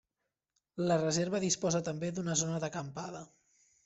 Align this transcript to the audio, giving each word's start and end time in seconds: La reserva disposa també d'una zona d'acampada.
La 0.91 0.95
reserva 1.03 1.41
disposa 1.43 1.81
també 1.89 2.09
d'una 2.15 2.37
zona 2.39 2.63
d'acampada. 2.65 3.23